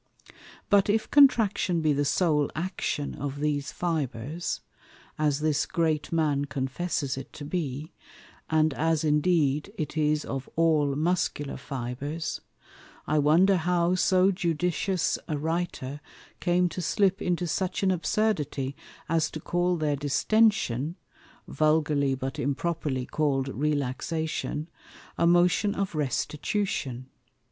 But 0.71 0.89
if 0.89 1.11
Contraction 1.11 1.79
be 1.83 1.93
the 1.93 2.05
sole 2.05 2.49
Action 2.55 3.13
of 3.13 3.39
these 3.39 3.71
Fibres 3.71 4.61
(as 5.19 5.41
this 5.41 5.67
Great 5.67 6.11
Man 6.11 6.45
confesses 6.45 7.17
it 7.17 7.31
to 7.33 7.45
be) 7.45 7.93
and 8.49 8.73
as 8.73 9.03
indeed 9.03 9.71
it 9.77 9.95
is 9.95 10.25
of 10.25 10.49
all 10.55 10.95
Muscular 10.95 11.55
Fibres, 11.55 12.41
I 13.05 13.19
wonder 13.19 13.57
how 13.57 13.93
so 13.93 14.31
judicious 14.31 15.19
a 15.27 15.37
Writer 15.37 16.01
came 16.39 16.67
to 16.69 16.81
slip 16.81 17.21
into 17.21 17.45
such 17.45 17.83
an 17.83 17.91
Absurdity, 17.91 18.75
as 19.07 19.29
to 19.29 19.39
call 19.39 19.77
their 19.77 19.95
Distention 19.95 20.95
(vulgarly 21.47 22.15
but 22.15 22.39
improperly 22.39 23.05
call'd 23.05 23.49
Relaxation) 23.49 24.67
a 25.19 25.27
Motion 25.27 25.75
of 25.75 25.93
Restitution. 25.93 27.05